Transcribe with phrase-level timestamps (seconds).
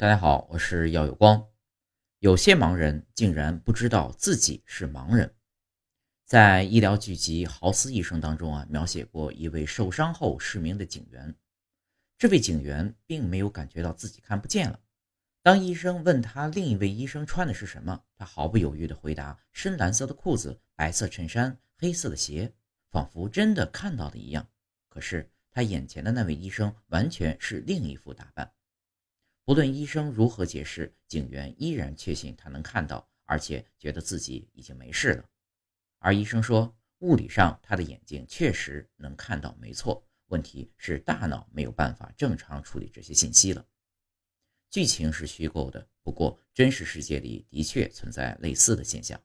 [0.00, 1.44] 大家好，我是耀有光。
[2.20, 5.34] 有些盲人竟然不知道自己是盲人。
[6.24, 11.34] 在医疗剧集《豪斯医生》当中啊，描写过一位受伤后失明的警员。
[12.16, 14.78] 这位警员并没有感觉到自己看不见了。
[15.42, 22.54] 当医生问他另一位医生穿的是什么，他毫不犹豫地回答：深蓝色的裤子，白色衬衫，黑色的鞋，
[22.92, 24.48] 仿佛真的看到的一样。
[24.88, 28.48] 可是他眼前的那位医生完全是另一副打扮。
[29.48, 35.24] 不论医生如何解释，警员依然确信他能看到，而且觉得自己已经没事了。
[36.00, 40.06] 而医生说，物理上他的眼睛确实能看到，没错。
[40.26, 43.66] 问题是大脑没有办法正常处理这些信息了。
[44.68, 49.18] 剧情是虚构的，不过真实世界里的确存在类似的现象。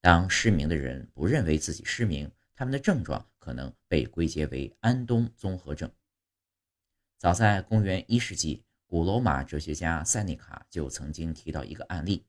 [0.00, 5.88] 当失明的人不认为自己失明，他们的症状可能被归结为安东综合症。
[7.16, 8.64] 早在公元一世纪。
[8.92, 12.26] 古罗马哲学家塞内卡就曾经提到一个案例：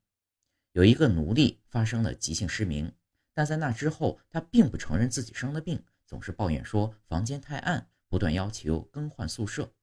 [0.72, 2.90] 有一个奴隶发生了急性失明，
[3.34, 9.74] 但在那之后，他并不承认自己生了病，总是抱怨说房间太暗，不断要求更换宿舍。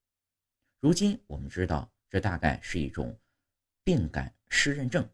[0.81, 3.15] 如今我们知道，这大概是一种
[3.85, 5.07] 病感失认症，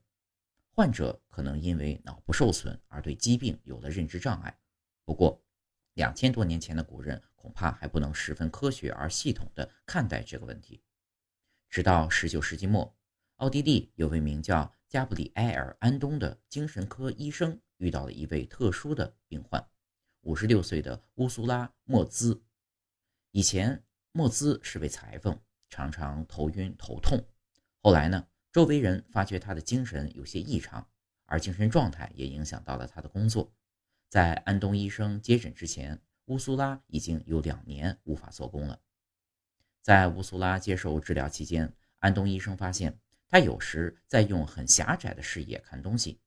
[0.70, 4.56] 患者可能因为脑部受损而对疾病有了认知障碍。
[5.04, 5.42] 不过，
[5.94, 10.80] 两千多年前的古人恐怕还不能十分科学而系统地看待这个问题。
[11.68, 12.96] 直到十九世纪末，
[13.36, 19.68] 奥地利有位名叫加布里埃尔·安东的精神科医生遇到了一位特殊的病患——
[20.22, 22.42] 五十六岁的乌苏拉·莫兹。
[23.32, 27.22] 以前，莫兹是位裁缝，常常头晕头痛。
[27.82, 30.88] 后来呢，周围人发觉他的精神有些异常，
[31.26, 33.52] 而精神状态也影响到了他的工作。
[34.08, 38.80] 在安东医生接诊之前，乌苏拉已经有两年无法做工了。
[39.86, 42.98] 在乌苏拉接受治疗期间，安东医生发现
[43.28, 46.18] 他有时在用很狭窄的视野看东西，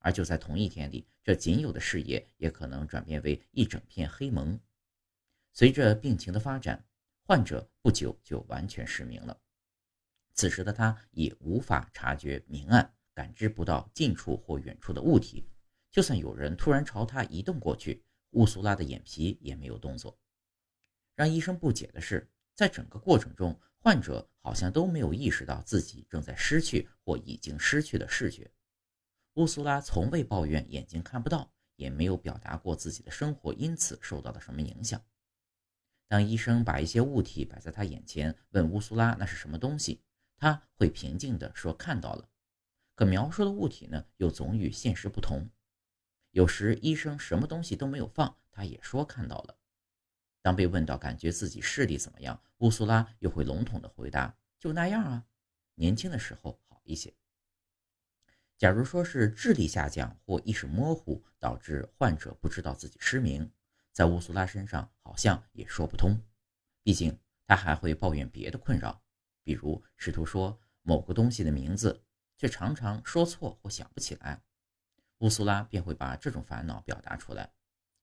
[0.00, 4.58] 而就在同一天里，这仅有的视野也可能转变为一整片黑蒙。
[5.52, 6.84] 随着病情的发展，
[7.22, 9.40] 患者不久就完全失明了。
[10.32, 15.48] 此时的他已无法察觉明暗，感知不到近处或远处的物体，
[15.92, 20.18] 就算有人突然朝他移动过去，乌苏拉的眼皮也没有动作。
[21.14, 22.28] 让医生不解的是。
[22.56, 28.50] 在整个过程中，患者好像都没有意识到自己正在失去或已经失去的视觉。
[29.34, 35.00] 乌苏拉从未抱怨眼睛看不到，也没有表达过自己的生活因此受到了什么影响。
[36.08, 40.00] 当医生把一些物体摆在他眼前，问乌苏拉那是什么东西，
[40.38, 42.26] 他会平静地说看到了。
[42.94, 45.46] 可描述的物体呢，又总与现实不同。
[46.30, 49.58] 有时医生什么东西都没有放，他也说看到了。
[50.46, 55.26] 当被问到感觉自己视力怎么样，乌苏拉又会笼统地回答：“就那样啊，
[55.74, 57.12] 年轻的时候好一些。”
[58.56, 63.50] 假如说是智力下降或意识模糊导致患者不知道自己失明，
[63.90, 66.16] 在乌苏拉身上好像也说不通。
[66.84, 69.02] 毕竟他还会抱怨别的困扰，
[69.42, 72.04] 比如试图说某个东西的名字，
[72.36, 74.40] 却常常说错或想不起来。
[75.18, 77.52] 乌苏拉便会把这种烦恼表达出来。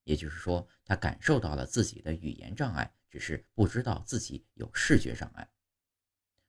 [0.03, 5.50] 也就是说，他感受到了自己的语言障碍，只是不知道自己有视觉障碍。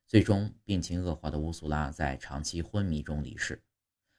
[0.07, 3.61] 最终，病情恶化的乌苏拉在长期昏迷中离世。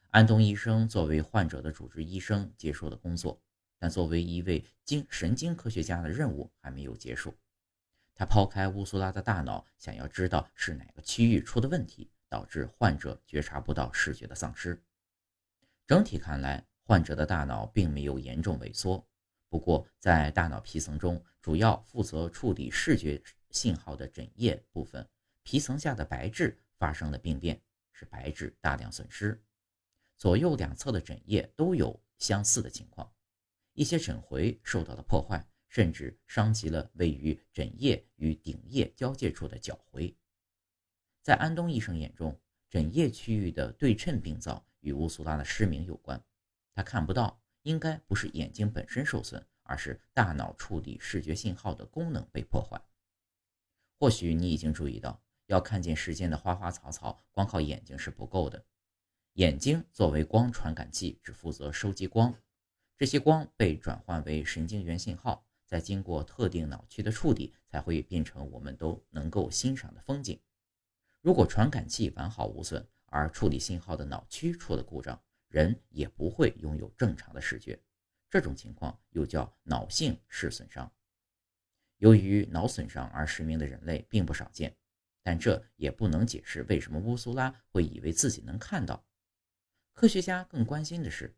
[0.09, 3.41] 安东医生作为患者的主治医生结束了工作，
[3.77, 7.37] 但作为一位经神经科学家的任务还没有结束。
[8.15, 14.81] 他抛开乌苏拉的大脑，想要知道是哪个区域出的问题，导致患者觉察不到视觉的丧失。
[15.85, 19.07] 整体看来，患者的大脑并没有严重萎缩。
[19.49, 25.07] 不过，在大脑皮层中，主要负责处理视觉信号的枕叶部分
[25.43, 29.41] 皮层下的白质发生了病变，使白质大量损失。
[30.17, 33.09] 左右两侧的枕叶都有相似的情况，
[33.73, 40.13] 一些枕回受到了破坏，甚至伤及了位于枕叶与顶叶交界处的角回。
[41.21, 42.37] 在安东医生眼中，
[42.69, 46.21] 枕叶区域的对称病灶与乌苏拉的失明有关，
[46.73, 47.39] 他看不到。
[47.67, 52.81] 应该不是眼睛本身受损，而是大脑处理视觉信号的功能被破坏。
[53.99, 58.63] 或许你已经注意到，要看见世间的花花草草，光靠眼睛是不够的。
[59.33, 62.33] 眼睛作为光传感器，只负责收集光，
[62.97, 70.39] 这些光被转换为神经元信号，再经过特定脑区的处理，才会变成我们都能够欣赏的风景。
[71.19, 77.79] 如果传感器完好无损，而处理信号的脑区出了故障，人也不会拥有正常的视觉，
[78.29, 80.91] 这种情况又叫脑性视损伤。
[81.97, 84.75] 由于脑损伤而失明的人类并不少见，
[85.23, 89.03] 但这也不能解释为什么乌苏拉会以为自己能看到。
[89.93, 91.35] 科学家更关心的是，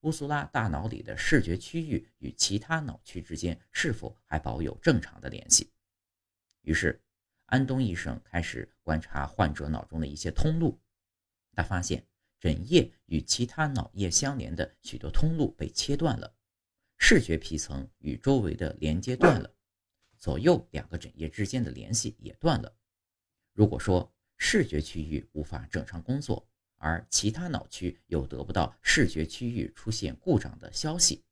[0.00, 5.72] 乌苏拉大脑里的视觉区域与其他脑区之间是否还保有正常的联系。
[6.60, 7.00] 于是，
[7.46, 10.78] 安东医生开始观察患者脑中的一些通路，
[11.52, 12.06] 他发现
[12.42, 16.34] 枕叶与其他脑叶相连的许多通路被切断了，
[16.98, 19.54] 视觉皮层与周围的连接断了，
[20.18, 22.76] 左右两个枕叶之间的联系也断了。
[23.52, 26.44] 如果说视觉区域无法正常工作，
[26.78, 31.22] 而其他脑区又得不到视觉区域出现故障的消息，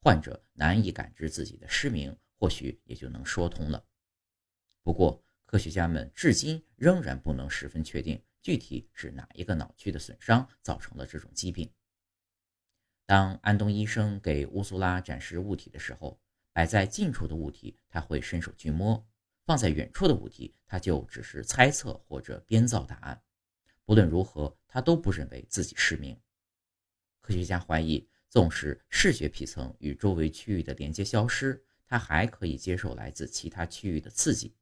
[0.00, 3.84] 患者难以感知自己的失明，或许也就能说通了。
[4.84, 11.70] 不过，科学家们至今仍然不能十分确定具体是哪一个脑区的损伤造成了这种疾病。
[13.06, 16.20] 当安东医生给乌苏拉展示物体的时候，
[16.52, 19.06] 摆在近处的物体他会伸手去摸。
[19.46, 23.20] 放在远处的物体，他就只是猜测或者编造答案。
[23.84, 26.16] 不论如何，他都不认为自己失明。
[27.20, 34.54] 科学家怀疑，纵使视觉皮层与周围区域的连接消失，他还可以接受来自其他区域的刺激。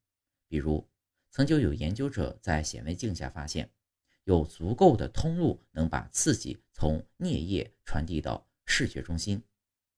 [0.46, 0.88] 比如，
[1.30, 3.70] 曾就有研究者在显微镜下发现，
[4.24, 9.42] 有足够的通路能把刺激从颞叶传递到视觉中心。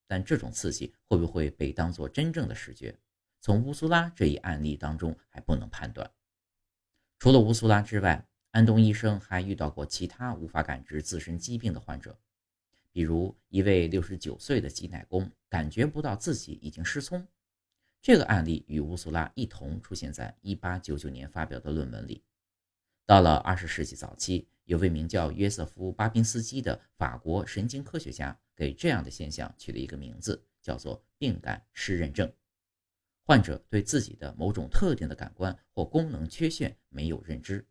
[0.07, 2.99] 但这种刺激会不会被当作真正的视觉？
[3.41, 6.11] 从乌苏拉这一案例当中还不能判断。
[7.19, 12.19] 除了乌苏拉之外，安东医生还遇到过其他无法感知自身疾病的患者，
[12.91, 17.25] 比如一位六十九岁的挤奶工感觉不到自己已经失聪。
[18.03, 22.25] 这个案例与乌苏拉一同出现在一八九九年发表的论文里。
[23.05, 32.33] 到了二十世纪早期，有位名叫约瑟夫·巴宾斯基的法国神经科学家给这样的现象取了一个名字，叫做病感失认症。
[33.23, 37.67] 患者对自己的某种特定的感官或功能缺陷没有认知，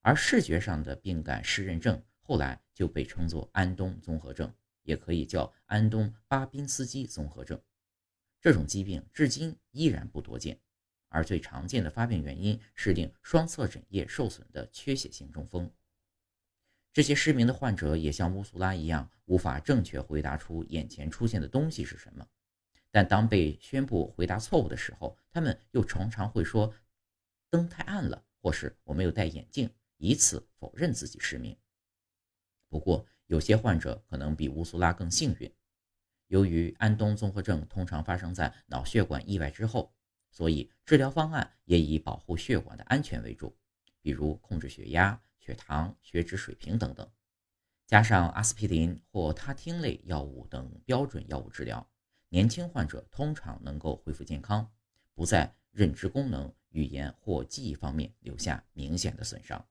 [0.00, 4.50] 而视觉上的病感失认症后来就被称作安东综合症，
[4.82, 7.60] 也可以叫安东巴宾斯基综合症。
[8.40, 10.58] 这种疾病至今依然不多见，
[11.08, 15.70] 而最常见的发病原因是令双侧枕叶受损的缺血性中风。
[16.92, 22.26] 这些失明的患者也像乌苏拉一样，无法正确回答出眼前出现的东西是什么。
[22.90, 26.74] 但当被宣布回答错误的时候，他们又常常会说
[27.48, 31.56] “灯太暗了”或是“我没有戴眼镜”，以此否认自己失明。
[32.68, 35.52] 不过，有些患者可能比乌苏拉更幸运。
[36.30, 39.92] 由于安东综合症通常发生在脑血管意外之后，
[40.30, 43.52] 所以治疗方案也以保护血管的安全为主，
[44.00, 47.10] 比如控制血压、血糖、血脂水平等等，
[47.84, 51.84] 加上阿司匹林或他汀类药物等标准药物治疗。
[52.28, 54.70] 年轻患者通常能够恢复健康，
[55.14, 59.66] 不在认知功能、语言或记忆方面留下明显的损伤。